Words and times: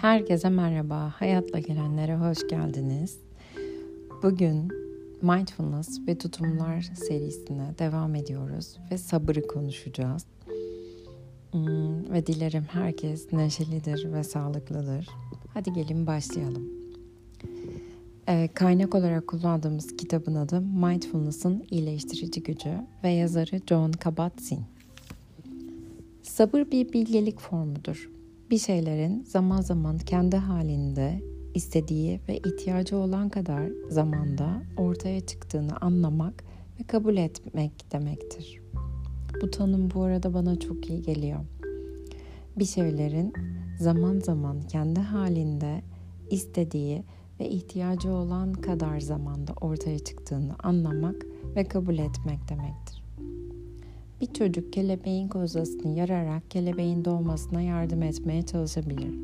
Herkese 0.00 0.48
merhaba. 0.48 1.12
Hayatla 1.16 1.58
gelenlere 1.58 2.16
hoş 2.16 2.48
geldiniz. 2.48 3.18
Bugün 4.22 4.68
Mindfulness 5.22 6.00
ve 6.08 6.18
Tutumlar 6.18 6.80
serisine 6.80 7.74
devam 7.78 8.14
ediyoruz 8.14 8.76
ve 8.90 8.98
sabırı 8.98 9.46
konuşacağız. 9.46 10.26
Hmm, 11.52 12.12
ve 12.12 12.26
dilerim 12.26 12.64
herkes 12.70 13.32
neşelidir 13.32 14.12
ve 14.12 14.24
sağlıklıdır. 14.24 15.08
Hadi 15.54 15.72
gelin 15.72 16.06
başlayalım. 16.06 16.68
Ee, 18.28 18.48
kaynak 18.54 18.94
olarak 18.94 19.26
kullandığımız 19.26 19.96
kitabın 19.96 20.34
adı 20.34 20.60
Mindfulness'ın 20.60 21.64
iyileştirici 21.70 22.42
gücü 22.42 22.74
ve 23.04 23.10
yazarı 23.10 23.60
John 23.66 23.92
Kabat-Zinn. 23.92 24.62
Sabır 26.22 26.70
bir 26.70 26.92
bilgelik 26.92 27.40
formudur 27.40 28.19
bir 28.50 28.58
şeylerin 28.58 29.24
zaman 29.24 29.60
zaman 29.60 29.98
kendi 29.98 30.36
halinde 30.36 31.22
istediği 31.54 32.20
ve 32.28 32.38
ihtiyacı 32.38 32.96
olan 32.96 33.28
kadar 33.28 33.70
zamanda 33.88 34.62
ortaya 34.76 35.20
çıktığını 35.20 35.76
anlamak 35.80 36.44
ve 36.80 36.84
kabul 36.84 37.16
etmek 37.16 37.92
demektir. 37.92 38.60
Bu 39.42 39.50
tanım 39.50 39.90
bu 39.94 40.02
arada 40.02 40.34
bana 40.34 40.60
çok 40.60 40.90
iyi 40.90 41.02
geliyor. 41.02 41.40
Bir 42.56 42.64
şeylerin 42.64 43.32
zaman 43.78 44.18
zaman 44.18 44.62
kendi 44.62 45.00
halinde 45.00 45.82
istediği 46.30 47.04
ve 47.40 47.48
ihtiyacı 47.48 48.12
olan 48.12 48.52
kadar 48.52 49.00
zamanda 49.00 49.52
ortaya 49.60 49.98
çıktığını 49.98 50.54
anlamak 50.62 51.26
ve 51.56 51.64
kabul 51.64 51.98
etmek 51.98 52.48
demektir. 52.48 52.89
Bir 54.20 54.26
çocuk 54.26 54.72
kelebeğin 54.72 55.28
kozasını 55.28 55.98
yararak 55.98 56.50
kelebeğin 56.50 57.04
doğmasına 57.04 57.60
yardım 57.60 58.02
etmeye 58.02 58.42
çalışabilir. 58.42 59.14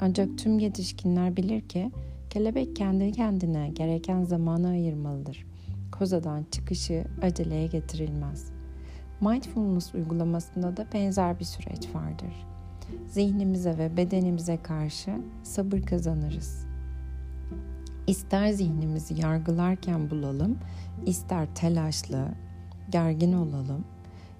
Ancak 0.00 0.38
tüm 0.38 0.58
yetişkinler 0.58 1.36
bilir 1.36 1.60
ki 1.60 1.90
kelebek 2.30 2.76
kendi 2.76 3.12
kendine 3.12 3.68
gereken 3.68 4.22
zamanı 4.22 4.68
ayırmalıdır. 4.68 5.46
Kozadan 5.92 6.46
çıkışı 6.50 7.04
aceleye 7.22 7.66
getirilmez. 7.66 8.52
Mindfulness 9.20 9.94
uygulamasında 9.94 10.76
da 10.76 10.86
benzer 10.94 11.40
bir 11.40 11.44
süreç 11.44 11.94
vardır. 11.94 12.46
Zihnimize 13.08 13.78
ve 13.78 13.96
bedenimize 13.96 14.56
karşı 14.62 15.10
sabır 15.42 15.82
kazanırız. 15.82 16.66
İster 18.06 18.50
zihnimizi 18.50 19.20
yargılarken 19.20 20.10
bulalım, 20.10 20.58
ister 21.06 21.54
telaşlı, 21.54 22.28
gergin 22.90 23.32
olalım, 23.32 23.84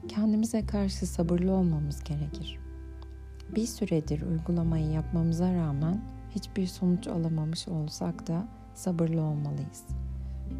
kendimize 0.09 0.67
karşı 0.67 1.07
sabırlı 1.07 1.53
olmamız 1.53 2.05
gerekir. 2.05 2.59
Bir 3.57 3.67
süredir 3.67 4.23
uygulamayı 4.23 4.91
yapmamıza 4.91 5.55
rağmen 5.55 6.01
hiçbir 6.31 6.67
sonuç 6.67 7.07
alamamış 7.07 7.69
olsak 7.69 8.27
da 8.27 8.49
sabırlı 8.75 9.23
olmalıyız. 9.23 9.85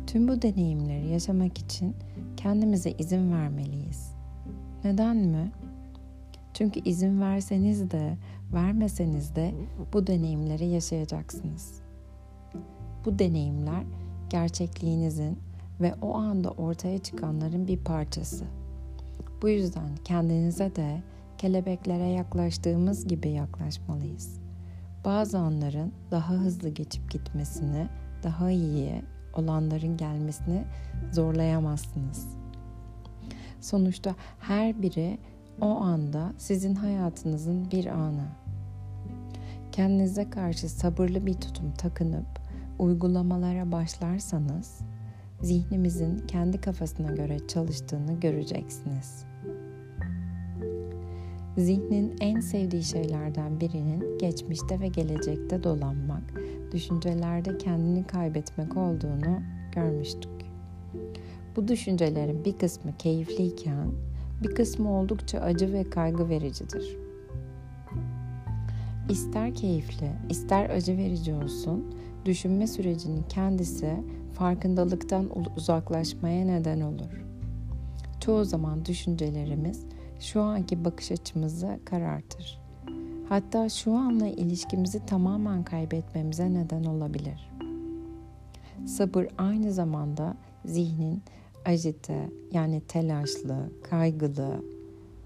Tüm 0.07 0.29
bu 0.29 0.43
deneyimleri 0.43 1.09
yaşamak 1.09 1.59
için 1.59 1.97
kendimize 2.37 2.91
izin 2.91 3.33
vermeliyiz. 3.33 4.13
Neden 4.85 5.17
mi? 5.17 5.53
Çünkü 6.55 6.81
izin 6.81 7.21
verseniz 7.21 7.91
de 7.91 8.17
vermeseniz 8.53 9.37
de 9.37 9.55
bu 9.93 10.07
deneyimleri 10.07 10.67
yaşayacaksınız. 10.67 11.81
Bu 13.05 13.19
deneyimler 13.19 13.83
gerçekliğinizin 14.31 15.39
ve 15.81 15.95
o 16.03 16.15
anda 16.15 16.51
ortaya 16.51 16.99
çıkanların 16.99 17.69
bir 17.69 17.79
parçası. 17.79 18.45
Bu 19.43 19.49
yüzden 19.49 19.97
kendinize 20.05 20.77
de 20.77 21.03
kelebeklere 21.39 22.09
yaklaştığımız 22.09 23.09
gibi 23.09 23.29
yaklaşmalıyız. 23.29 24.41
Bazı 25.05 25.39
anların 25.39 25.93
daha 26.11 26.35
hızlı 26.35 26.69
geçip 26.69 27.11
gitmesini, 27.11 27.89
daha 28.23 28.51
iyi 28.51 29.03
olanların 29.35 29.97
gelmesini 29.97 30.65
zorlayamazsınız. 31.13 32.29
Sonuçta 33.61 34.15
her 34.41 34.83
biri 34.83 35.19
o 35.61 35.67
anda 35.67 36.33
sizin 36.39 36.75
hayatınızın 36.75 37.71
bir 37.71 37.87
anı. 37.87 38.27
Kendinize 39.73 40.31
karşı 40.31 40.69
sabırlı 40.69 41.27
bir 41.27 41.35
tutum 41.35 41.73
takınıp 41.73 42.41
uygulamalara 42.79 43.73
başlarsanız 43.73 44.81
zihnimizin 45.43 46.19
kendi 46.19 46.61
kafasına 46.61 47.13
göre 47.13 47.47
çalıştığını 47.49 48.21
göreceksiniz. 48.21 49.25
Zihnin 51.57 52.17
en 52.21 52.41
sevdiği 52.41 52.83
şeylerden 52.83 53.61
birinin 53.61 54.19
geçmişte 54.19 54.81
ve 54.81 54.89
gelecekte 54.89 55.63
dolanmak, 55.63 56.23
düşüncelerde 56.73 57.59
kendini 57.59 58.07
kaybetmek 58.07 58.77
olduğunu 58.77 59.41
görmüştük. 59.75 60.31
Bu 61.57 61.69
düşüncelerin 61.69 62.45
bir 62.45 62.59
kısmı 62.59 62.97
keyifliyken 62.97 63.93
bir 64.43 64.55
kısmı 64.55 64.99
oldukça 65.01 65.39
acı 65.39 65.73
ve 65.73 65.91
kaygı 65.91 66.29
vericidir. 66.29 66.97
İster 69.09 69.55
keyifli, 69.55 70.13
ister 70.29 70.71
acı 70.71 70.97
verici 70.97 71.35
olsun, 71.35 71.95
düşünme 72.25 72.67
sürecinin 72.67 73.23
kendisi 73.29 73.97
farkındalıktan 74.41 75.31
uzaklaşmaya 75.57 76.45
neden 76.45 76.81
olur. 76.81 77.25
Çoğu 78.21 78.45
zaman 78.45 78.85
düşüncelerimiz 78.85 79.85
şu 80.21 80.41
anki 80.41 80.85
bakış 80.85 81.13
açımızı 81.13 81.81
karartır. 81.85 82.61
Hatta 83.29 83.69
şu 83.69 83.93
anla 83.93 84.27
ilişkimizi 84.27 85.07
tamamen 85.07 85.65
kaybetmemize 85.65 86.55
neden 86.55 86.85
olabilir. 86.85 87.51
Sabır 88.87 89.27
aynı 89.39 89.73
zamanda 89.73 90.37
zihnin 90.65 91.23
ajite 91.65 92.31
yani 92.53 92.81
telaşlı, 92.81 93.71
kaygılı 93.91 94.65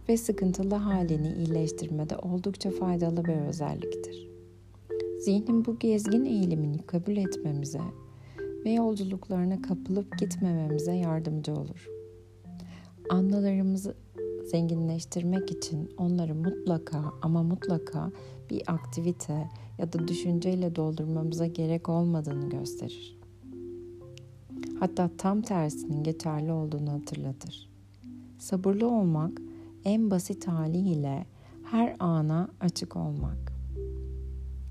ve 0.09 0.17
sıkıntılı 0.17 0.75
halini 0.75 1.33
iyileştirmede 1.33 2.17
oldukça 2.17 2.71
faydalı 2.71 3.25
bir 3.25 3.37
özelliktir. 3.49 4.29
Zihnin 5.25 5.65
bu 5.65 5.79
gezgin 5.79 6.25
eğilimini 6.25 6.79
kabul 6.79 7.17
etmemize 7.17 7.81
ve 8.65 8.71
yolculuklarına 8.71 9.63
kapılıp 9.63 10.19
gitmememize 10.19 10.93
yardımcı 10.93 11.53
olur. 11.53 11.89
Anılarımızı 13.11 13.95
zenginleştirmek 14.45 15.51
için 15.51 15.91
onları 15.99 16.35
mutlaka 16.35 17.13
ama 17.23 17.43
mutlaka 17.43 18.13
bir 18.51 18.63
aktivite 18.67 19.49
ya 19.79 19.93
da 19.93 20.09
düşünceyle 20.09 20.77
doldurmamıza 20.77 21.47
gerek 21.47 21.89
olmadığını 21.89 22.49
gösterir. 22.49 23.19
Hatta 24.81 25.11
tam 25.19 25.43
tersinin 25.43 26.03
geçerli 26.03 26.53
olduğunu 26.53 26.93
hatırlatır. 26.93 27.71
Sabırlı 28.39 28.89
olmak 28.89 29.41
en 29.85 30.11
basit 30.11 30.49
haliyle 30.49 31.27
her 31.65 31.97
ana 31.99 32.49
açık 32.61 32.97
olmak. 32.97 33.53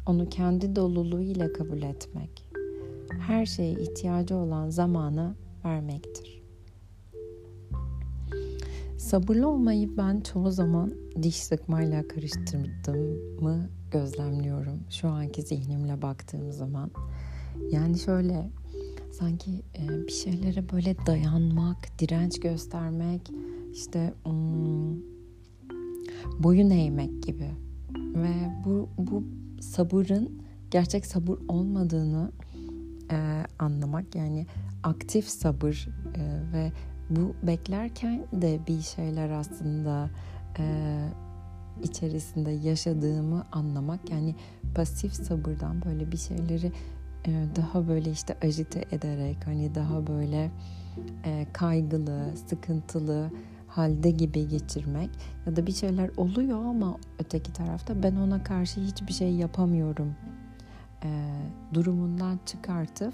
Onu 0.05 0.29
kendi 0.29 0.75
doluluğu 0.75 1.21
ile 1.21 1.53
kabul 1.53 1.81
etmek. 1.81 2.52
Her 3.19 3.45
şeye 3.45 3.71
ihtiyacı 3.71 4.35
olan 4.35 4.69
zamanı 4.69 5.35
vermektir. 5.65 6.43
Sabırlı 8.97 9.47
olmayı 9.47 9.97
ben 9.97 10.21
çoğu 10.21 10.51
zaman 10.51 10.93
diş 11.23 11.35
sıkmayla 11.35 12.07
karıştırdığımı 12.07 13.69
gözlemliyorum. 13.91 14.79
Şu 14.89 15.07
anki 15.09 15.41
zihnimle 15.41 16.01
baktığım 16.01 16.51
zaman. 16.51 16.91
Yani 17.71 17.99
şöyle 17.99 18.49
sanki 19.11 19.51
e, 19.51 20.07
bir 20.07 20.11
şeylere 20.11 20.69
böyle 20.69 20.95
dayanmak, 21.05 21.99
direnç 21.99 22.39
göstermek, 22.39 23.31
işte 23.73 24.13
hmm, 24.25 25.01
boyun 26.39 26.69
eğmek 26.69 27.23
gibi. 27.23 27.51
Ve 27.95 28.33
bu, 28.65 28.89
bu 28.97 29.23
sabırın 29.61 30.41
gerçek 30.71 31.05
sabır 31.05 31.37
olmadığını 31.47 32.31
e, 33.11 33.45
anlamak. 33.59 34.15
Yani 34.15 34.45
aktif 34.83 35.27
sabır 35.27 35.89
e, 36.15 36.21
ve 36.53 36.71
bu 37.09 37.35
beklerken 37.43 38.25
de 38.33 38.59
bir 38.67 38.81
şeyler 38.81 39.29
aslında 39.29 40.09
e, 40.59 40.65
içerisinde 41.83 42.51
yaşadığımı 42.51 43.45
anlamak. 43.51 44.09
Yani 44.09 44.35
pasif 44.75 45.13
sabırdan 45.13 45.81
böyle 45.85 46.11
bir 46.11 46.17
şeyleri 46.17 46.71
e, 47.25 47.45
daha 47.55 47.87
böyle 47.87 48.11
işte 48.11 48.37
ajite 48.43 48.85
ederek 48.91 49.37
hani 49.45 49.75
daha 49.75 50.07
böyle 50.07 50.51
e, 51.25 51.47
kaygılı, 51.53 52.31
sıkıntılı 52.47 53.31
halde 53.67 54.11
gibi 54.11 54.47
geçirmek 54.47 55.09
ya 55.45 55.55
da 55.55 55.67
bir 55.67 55.71
şeyler 55.71 56.09
oluyor 56.17 56.65
ama 56.65 56.97
öteki 57.19 57.53
tarafta 57.53 58.03
ben 58.03 58.15
ona 58.15 58.43
karşı 58.43 58.81
hiçbir 58.81 59.13
şey 59.13 59.33
yapamıyorum 59.33 60.15
e, 61.03 61.09
durumundan 61.73 62.39
çıkartıp 62.45 63.13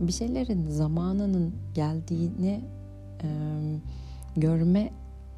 bir 0.00 0.12
şeylerin 0.12 0.70
zamanının 0.70 1.54
geldiğini 1.74 2.60
e, 3.22 3.28
görme 4.36 4.92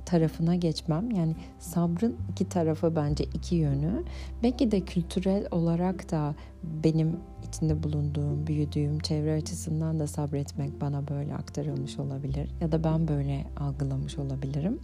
tarafına 0.05 0.55
geçmem. 0.55 1.11
Yani 1.11 1.37
sabrın 1.59 2.17
iki 2.31 2.49
tarafı 2.49 2.97
bence 2.97 3.25
iki 3.25 3.55
yönü. 3.55 4.03
Belki 4.43 4.71
de 4.71 4.81
kültürel 4.81 5.47
olarak 5.51 6.11
da 6.11 6.35
benim 6.85 7.17
içinde 7.49 7.83
bulunduğum, 7.83 8.47
büyüdüğüm 8.47 8.99
çevre 8.99 9.35
açısından 9.35 9.99
da 9.99 10.07
sabretmek 10.07 10.81
bana 10.81 11.09
böyle 11.09 11.35
aktarılmış 11.35 11.99
olabilir. 11.99 12.51
Ya 12.61 12.73
da 12.73 12.85
ben 12.85 13.09
böyle 13.09 13.45
algılamış 13.57 14.19
olabilirim. 14.19 14.81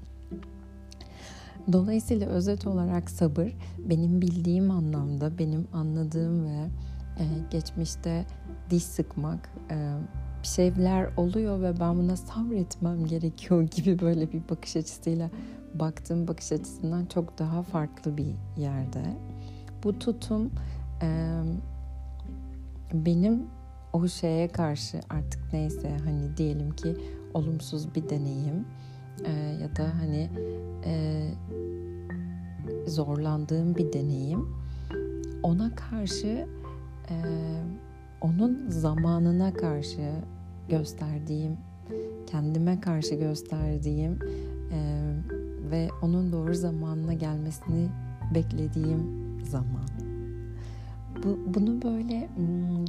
Dolayısıyla 1.72 2.28
özet 2.28 2.66
olarak 2.66 3.10
sabır 3.10 3.56
benim 3.78 4.22
bildiğim 4.22 4.70
anlamda, 4.70 5.38
benim 5.38 5.68
anladığım 5.72 6.44
ve 6.44 6.68
e, 7.18 7.24
geçmişte 7.50 8.26
diş 8.70 8.82
sıkmak, 8.82 9.50
e, 9.70 9.92
şeyler 10.42 11.10
oluyor 11.16 11.62
ve 11.62 11.80
ben 11.80 11.98
buna 11.98 12.16
sabretmem 12.16 13.06
gerekiyor 13.06 13.62
gibi 13.76 13.98
böyle 13.98 14.32
bir 14.32 14.42
bakış 14.48 14.76
açısıyla 14.76 15.30
baktığım 15.74 16.28
bakış 16.28 16.52
açısından 16.52 17.06
çok 17.06 17.38
daha 17.38 17.62
farklı 17.62 18.16
bir 18.16 18.34
yerde. 18.56 19.02
Bu 19.84 19.98
tutum 19.98 20.50
e, 21.02 21.40
benim 22.94 23.46
o 23.92 24.08
şeye 24.08 24.48
karşı 24.48 25.00
artık 25.10 25.52
neyse 25.52 25.96
hani 26.04 26.36
diyelim 26.36 26.70
ki 26.70 26.96
olumsuz 27.34 27.94
bir 27.94 28.08
deneyim 28.08 28.66
e, 29.24 29.32
ya 29.62 29.76
da 29.76 29.98
hani 30.00 30.30
e, 30.84 31.24
zorlandığım 32.86 33.76
bir 33.76 33.92
deneyim 33.92 34.60
ona 35.42 35.74
karşı 35.74 36.46
e, 37.10 37.16
onun 38.20 38.68
zamanına 38.68 39.52
karşı 39.52 40.12
gösterdiğim, 40.68 41.56
kendime 42.26 42.80
karşı 42.80 43.14
gösterdiğim 43.14 44.18
e, 44.72 45.10
ve 45.70 45.88
onun 46.02 46.32
doğru 46.32 46.54
zamanına 46.54 47.14
gelmesini 47.14 47.88
beklediğim 48.34 49.02
zaman. 49.44 49.88
Bu, 51.24 51.54
bunu 51.54 51.82
böyle 51.82 52.28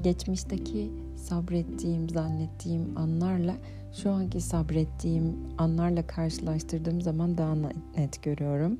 geçmişteki 0.04 0.92
sabrettiğim, 1.16 2.10
zannettiğim 2.10 2.98
anlarla 2.98 3.56
şu 3.93 4.11
anki 4.11 4.41
sabrettiğim 4.41 5.38
anlarla 5.57 6.07
karşılaştırdığım 6.07 7.01
zaman 7.01 7.38
daha 7.38 7.55
net 7.97 8.23
görüyorum. 8.23 8.77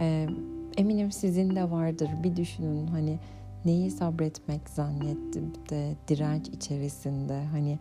Ee, 0.00 0.28
eminim 0.76 1.12
sizin 1.12 1.56
de 1.56 1.70
vardır. 1.70 2.08
Bir 2.22 2.36
düşünün 2.36 2.86
hani 2.86 3.18
neyi 3.64 3.90
sabretmek 3.90 4.68
zannettim 4.68 5.52
de 5.70 5.96
direnç 6.08 6.48
içerisinde 6.48 7.44
hani 7.44 7.78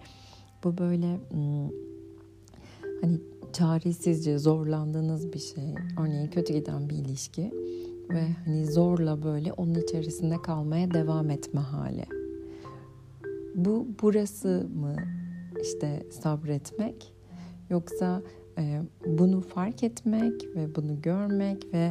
bu 0.63 0.77
böyle 0.77 1.17
hani 3.01 3.19
çaresizce 3.53 4.37
zorlandığınız 4.37 5.33
bir 5.33 5.39
şey. 5.39 5.63
Örneğin 6.01 6.27
kötü 6.27 6.53
giden 6.53 6.89
bir 6.89 6.95
ilişki 6.95 7.51
ve 8.09 8.27
hani 8.45 8.65
zorla 8.65 9.23
böyle 9.23 9.53
onun 9.53 9.75
içerisinde 9.75 10.41
kalmaya 10.41 10.93
devam 10.93 11.29
etme 11.29 11.61
hali. 11.61 12.05
Bu 13.55 13.87
burası 14.01 14.67
mı 14.75 14.95
işte 15.61 16.05
sabretmek 16.11 17.13
yoksa 17.69 18.21
e, 18.57 18.81
bunu 19.07 19.41
fark 19.41 19.83
etmek 19.83 20.55
ve 20.55 20.75
bunu 20.75 21.01
görmek 21.01 21.73
ve 21.73 21.89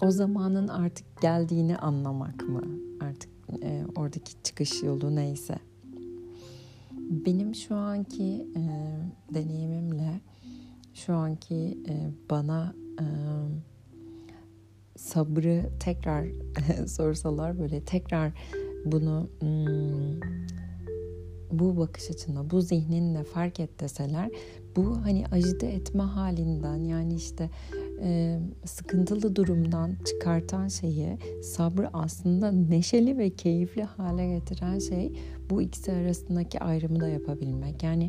o 0.00 0.10
zamanın 0.10 0.68
artık 0.68 1.20
geldiğini 1.20 1.76
anlamak 1.76 2.48
mı? 2.48 2.62
Artık 3.00 3.30
e, 3.62 3.84
oradaki 3.96 4.42
çıkış 4.42 4.82
yolu 4.82 5.16
neyse. 5.16 5.58
Benim 7.00 7.54
şu 7.54 7.74
anki 7.74 8.46
e, 8.56 8.62
deneyimimle 9.34 10.20
şu 10.94 11.14
anki 11.14 11.78
e, 11.88 12.10
bana 12.30 12.74
e, 13.00 13.06
sabrı 14.96 15.70
tekrar 15.80 16.26
sorsalar 16.86 17.58
böyle 17.58 17.84
tekrar 17.84 18.32
bunu 18.84 19.28
hmm, 19.40 20.20
bu 21.52 21.76
bakış 21.76 22.10
açına, 22.10 22.50
bu 22.50 22.60
zihninle 22.60 23.24
fark 23.24 23.60
et 23.60 23.80
deseler 23.80 24.30
bu 24.76 24.96
hani 25.02 25.24
acide 25.32 25.74
etme 25.74 26.02
halinden 26.02 26.76
yani 26.76 27.14
işte 27.14 27.50
e, 28.02 28.38
sıkıntılı 28.64 29.36
durumdan 29.36 29.90
çıkartan 30.06 30.68
şeyi 30.68 31.18
sabrı 31.42 31.90
aslında 31.92 32.52
neşeli 32.52 33.18
ve 33.18 33.30
keyifli 33.30 33.82
hale 33.82 34.28
getiren 34.38 34.78
şey 34.78 35.12
bu 35.50 35.62
ikisi 35.62 35.92
arasındaki 35.92 36.60
ayrımı 36.60 37.00
da 37.00 37.08
yapabilmek. 37.08 37.82
Yani 37.82 38.08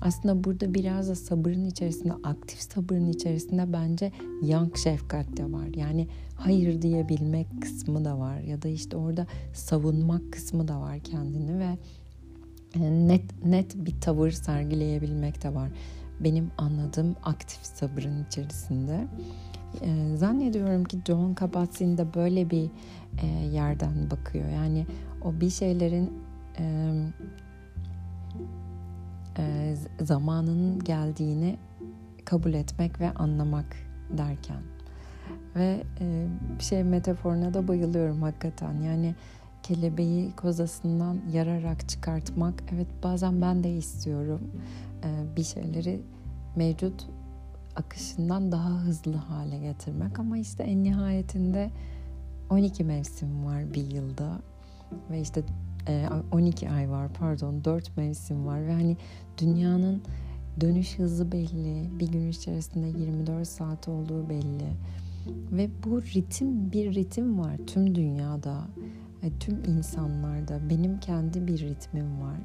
aslında 0.00 0.44
burada 0.44 0.74
biraz 0.74 1.08
da 1.08 1.14
sabırın 1.14 1.64
içerisinde, 1.64 2.12
aktif 2.24 2.60
sabırın 2.60 3.06
içerisinde 3.06 3.72
bence 3.72 4.12
yank 4.42 4.76
şefkat 4.76 5.36
de 5.36 5.52
var. 5.52 5.68
Yani 5.76 6.08
hayır 6.34 6.82
diyebilmek 6.82 7.46
kısmı 7.62 8.04
da 8.04 8.18
var 8.18 8.40
ya 8.40 8.62
da 8.62 8.68
işte 8.68 8.96
orada 8.96 9.26
savunmak 9.54 10.32
kısmı 10.32 10.68
da 10.68 10.80
var 10.80 10.98
kendini 10.98 11.58
ve 11.58 11.78
net 12.80 13.44
net 13.44 13.74
bir 13.74 14.00
tavır 14.00 14.30
sergileyebilmek 14.30 15.42
de 15.42 15.54
var 15.54 15.70
benim 16.20 16.50
anladığım 16.58 17.16
aktif 17.24 17.60
sabırın 17.62 18.24
içerisinde. 18.24 19.06
E, 19.80 20.16
zannediyorum 20.16 20.84
ki 20.84 20.98
John 21.06 21.34
Kabat-Zinn 21.34 21.98
de 21.98 22.14
böyle 22.14 22.50
bir 22.50 22.70
e, 23.22 23.26
yerden 23.52 24.10
bakıyor. 24.10 24.48
Yani 24.48 24.86
o 25.22 25.40
bir 25.40 25.50
şeylerin 25.50 26.12
e, 29.38 29.74
zamanının 30.00 30.84
geldiğini 30.84 31.56
kabul 32.24 32.54
etmek 32.54 33.00
ve 33.00 33.10
anlamak 33.10 33.76
derken. 34.10 34.62
Ve 35.56 35.82
e, 36.00 36.26
şey 36.58 36.84
metaforuna 36.84 37.54
da 37.54 37.68
bayılıyorum 37.68 38.22
hakikaten. 38.22 38.80
Yani 38.80 39.14
kelebeği 39.62 40.32
kozasından 40.36 41.18
yararak 41.32 41.88
çıkartmak. 41.88 42.54
Evet 42.74 42.86
bazen 43.02 43.40
ben 43.40 43.64
de 43.64 43.70
istiyorum. 43.70 44.40
E, 45.04 45.36
bir 45.36 45.44
şeyleri 45.44 46.00
mevcut 46.56 47.06
akışından 47.76 48.52
daha 48.52 48.70
hızlı 48.70 49.14
hale 49.14 49.58
getirmek 49.58 50.18
ama 50.18 50.38
işte 50.38 50.62
en 50.62 50.84
nihayetinde 50.84 51.70
12 52.50 52.84
mevsim 52.84 53.44
var 53.44 53.74
bir 53.74 53.90
yılda 53.90 54.40
ve 55.10 55.20
işte 55.20 55.42
12 56.32 56.66
e, 56.66 56.70
ay 56.70 56.90
var 56.90 57.08
pardon 57.18 57.64
4 57.64 57.96
mevsim 57.96 58.46
var 58.46 58.66
ve 58.66 58.72
hani 58.72 58.96
dünyanın 59.38 60.02
dönüş 60.60 60.98
hızı 60.98 61.32
belli 61.32 61.98
bir 62.00 62.08
gün 62.08 62.28
içerisinde 62.28 62.86
24 62.86 63.48
saat 63.48 63.88
olduğu 63.88 64.28
belli 64.28 64.72
ve 65.52 65.70
bu 65.84 66.02
ritim 66.02 66.72
bir 66.72 66.94
ritim 66.94 67.38
var 67.38 67.56
tüm 67.66 67.94
dünyada 67.94 68.66
e, 69.22 69.38
tüm 69.40 69.64
insanlarda 69.64 70.70
benim 70.70 71.00
kendi 71.00 71.46
bir 71.46 71.58
ritmim 71.58 72.20
var 72.20 72.38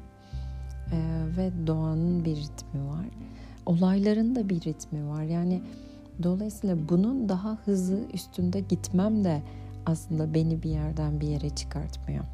ee, 0.92 1.36
ve 1.36 1.66
doğanın 1.66 2.24
bir 2.24 2.36
ritmi 2.36 2.86
var. 2.86 3.06
Olayların 3.66 4.36
da 4.36 4.48
bir 4.48 4.60
ritmi 4.60 5.08
var. 5.08 5.22
Yani 5.22 5.62
dolayısıyla 6.22 6.88
bunun 6.88 7.28
daha 7.28 7.58
hızlı 7.64 7.98
üstünde 8.12 8.60
gitmem 8.60 9.24
de 9.24 9.42
aslında 9.86 10.34
beni 10.34 10.62
bir 10.62 10.70
yerden 10.70 11.20
bir 11.20 11.28
yere 11.28 11.50
çıkartmıyor. 11.50 12.24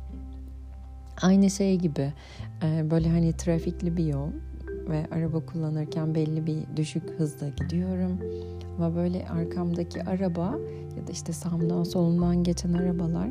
Aynı 1.23 1.50
şey 1.50 1.76
gibi 1.76 2.12
e, 2.62 2.90
böyle 2.90 3.09
hani 3.09 3.32
trafikli 3.32 3.97
bir 3.97 4.04
yol 4.04 4.28
ve 4.88 5.06
araba 5.11 5.47
kullanırken 5.47 6.14
belli 6.14 6.47
bir 6.47 6.76
düşük 6.76 7.11
hızda 7.18 7.49
gidiyorum. 7.49 8.18
Ama 8.78 8.94
böyle 8.94 9.28
arkamdaki 9.28 10.02
araba 10.02 10.59
ya 10.97 11.06
da 11.06 11.12
işte 11.12 11.32
sağımdan 11.32 11.85
solumdan 11.85 12.44
geçen 12.44 12.73
arabalar 12.73 13.28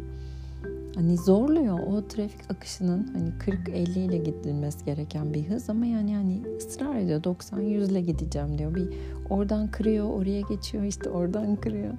hani 1.00 1.18
zorluyor 1.18 1.79
o 1.79 2.08
trafik 2.08 2.51
akışının 2.51 3.08
hani 3.13 3.29
40-50 3.29 4.00
ile 4.00 4.18
gidilmesi 4.18 4.86
gereken 4.86 5.34
bir 5.34 5.50
hız 5.50 5.70
ama 5.70 5.86
yani 5.86 6.15
hani 6.15 6.41
ısrar 6.58 6.96
ediyor 6.96 7.24
90-100 7.24 7.91
ile 7.91 8.01
gideceğim 8.01 8.58
diyor. 8.58 8.75
Bir 8.75 8.89
oradan 9.29 9.72
kırıyor, 9.72 10.10
oraya 10.10 10.41
geçiyor 10.41 10.84
işte 10.84 11.10
oradan 11.10 11.56
kırıyor. 11.56 11.94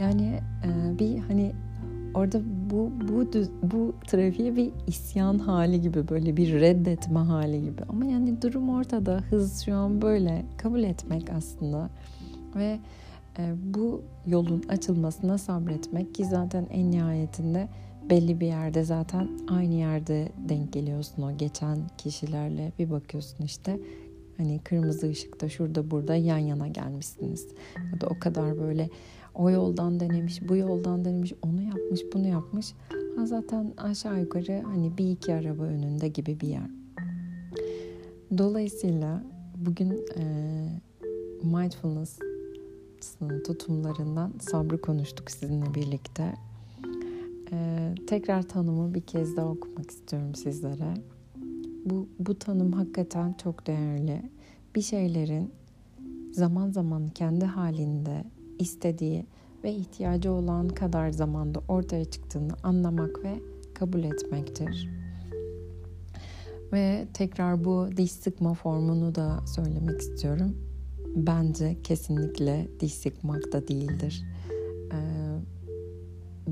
Yani 0.00 0.40
e, 0.64 0.98
bir 0.98 1.18
hani 1.18 1.52
orada 2.14 2.40
bu 2.70 2.90
bu 3.08 3.32
düz, 3.32 3.50
bu 3.62 3.94
trafiğe 4.06 4.56
bir 4.56 4.72
isyan 4.86 5.38
hali 5.38 5.80
gibi 5.80 6.08
böyle 6.08 6.36
bir 6.36 6.60
reddetme 6.60 7.20
hali 7.20 7.62
gibi. 7.62 7.82
Ama 7.88 8.04
yani 8.04 8.42
durum 8.42 8.70
ortada. 8.70 9.20
Hız 9.30 9.64
şu 9.64 9.74
an 9.74 10.02
böyle 10.02 10.44
kabul 10.58 10.82
etmek 10.82 11.30
aslında. 11.30 11.90
Ve 12.56 12.78
e, 13.38 13.54
bu 13.74 14.02
yolun 14.26 14.62
açılmasına 14.68 15.38
sabretmek 15.38 16.14
ki 16.14 16.24
zaten 16.24 16.66
en 16.70 16.90
nihayetinde 16.90 17.68
belli 18.10 18.40
bir 18.40 18.46
yerde 18.46 18.84
zaten 18.84 19.28
aynı 19.48 19.74
yerde 19.74 20.28
denk 20.48 20.72
geliyorsun 20.72 21.22
o 21.22 21.36
geçen 21.36 21.78
kişilerle. 21.98 22.72
Bir 22.78 22.90
bakıyorsun 22.90 23.44
işte 23.44 23.80
hani 24.36 24.60
kırmızı 24.64 25.08
ışıkta 25.08 25.48
şurada 25.48 25.90
burada 25.90 26.14
yan 26.14 26.38
yana 26.38 26.68
gelmişsiniz. 26.68 27.48
Ya 27.92 28.00
da 28.00 28.06
o 28.06 28.18
kadar 28.18 28.58
böyle 28.58 28.90
o 29.34 29.50
yoldan 29.50 30.00
denemiş 30.00 30.48
bu 30.48 30.56
yoldan 30.56 31.04
denemiş 31.04 31.32
onu 31.42 31.62
yapmış 31.62 32.00
bunu 32.14 32.26
yapmış. 32.26 32.74
Ha 33.16 33.26
zaten 33.26 33.72
aşağı 33.76 34.20
yukarı 34.20 34.62
hani 34.62 34.98
bir 34.98 35.10
iki 35.10 35.34
araba 35.34 35.62
önünde 35.62 36.08
gibi 36.08 36.40
bir 36.40 36.48
yer. 36.48 36.70
Dolayısıyla 38.38 39.24
bugün 39.56 40.04
e, 40.16 40.22
mindfulness 41.42 42.18
tutumlarından 43.46 44.32
sabrı 44.40 44.80
konuştuk 44.80 45.30
sizinle 45.30 45.74
birlikte. 45.74 46.34
Ee, 47.52 47.94
tekrar 48.06 48.42
tanımı 48.42 48.94
bir 48.94 49.00
kez 49.00 49.36
daha 49.36 49.46
okumak 49.46 49.90
istiyorum 49.90 50.34
sizlere. 50.34 50.94
Bu, 51.84 52.08
bu 52.18 52.38
tanım 52.38 52.72
hakikaten 52.72 53.32
çok 53.32 53.66
değerli. 53.66 54.22
Bir 54.74 54.82
şeylerin 54.82 55.50
zaman 56.32 56.70
zaman 56.70 57.08
kendi 57.08 57.44
halinde 57.44 58.24
istediği 58.58 59.26
ve 59.64 59.74
ihtiyacı 59.74 60.32
olan 60.32 60.68
kadar 60.68 61.10
zamanda 61.10 61.60
ortaya 61.68 62.04
çıktığını 62.04 62.52
anlamak 62.62 63.24
ve 63.24 63.40
kabul 63.74 64.04
etmektir. 64.04 64.88
Ve 66.72 67.06
tekrar 67.14 67.64
bu 67.64 67.88
diş 67.96 68.12
sıkma 68.12 68.54
formunu 68.54 69.14
da 69.14 69.46
söylemek 69.46 70.00
istiyorum. 70.00 70.56
Bence 71.16 71.76
kesinlikle 71.82 72.68
diş 72.80 72.94
sıkmak 72.94 73.52
da 73.52 73.68
değildir. 73.68 74.24
Ee, 74.92 75.20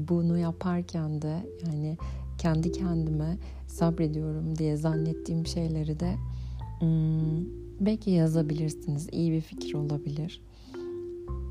bunu 0.08 0.38
yaparken 0.38 1.22
de 1.22 1.46
yani 1.66 1.96
kendi 2.38 2.72
kendime 2.72 3.38
sabrediyorum 3.66 4.58
diye 4.58 4.76
zannettiğim 4.76 5.46
şeyleri 5.46 6.00
de 6.00 6.14
hmm, 6.80 7.44
belki 7.80 8.10
yazabilirsiniz. 8.10 9.08
İyi 9.12 9.32
bir 9.32 9.40
fikir 9.40 9.74
olabilir. 9.74 10.42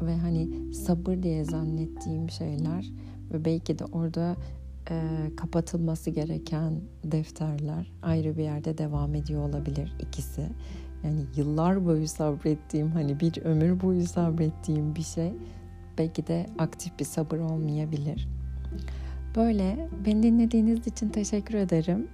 Ve 0.02 0.18
hani 0.18 0.74
sabır 0.74 1.24
diye 1.24 1.46
zannettiğim 1.46 2.30
şeyler 2.30 2.92
ve 3.34 3.46
belki 3.46 3.80
de 3.80 3.86
orada 3.86 4.36
e, 4.90 5.02
kapatılması 5.38 6.10
gereken 6.10 6.82
defterler 7.04 7.92
ayrı 8.02 8.38
bir 8.38 8.44
yerde 8.44 8.78
devam 8.78 9.16
ediyor 9.16 9.50
olabilir 9.50 9.94
ikisi. 10.00 10.50
Yani 11.04 11.22
yıllar 11.36 11.86
boyu 11.86 12.08
sabrettiğim 12.08 12.92
hani 12.92 13.20
bir 13.20 13.42
ömür 13.42 13.82
boyu 13.82 14.08
sabrettiğim 14.08 14.96
bir 14.96 15.04
şey 15.04 15.34
belki 15.98 16.28
de 16.28 16.46
aktif 16.60 17.00
bir 17.00 17.06
sabır 17.06 17.40
olmayabilir. 17.40 18.28
Böyle 19.36 19.90
beni 20.06 20.24
dinlediğiniz 20.24 20.88
için 20.88 21.10
teşekkür 21.10 21.54
ederim. 21.54 22.08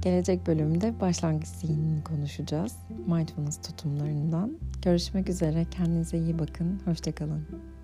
Gelecek 0.00 0.46
bölümde 0.46 1.00
başlangıç 1.00 1.48
zihnini 1.48 2.04
konuşacağız. 2.04 2.76
Mindfulness 3.06 3.62
tutumlarından. 3.62 4.52
Görüşmek 4.82 5.28
üzere. 5.28 5.66
Kendinize 5.70 6.18
iyi 6.18 6.38
bakın. 6.38 6.80
Hoşçakalın. 6.84 7.75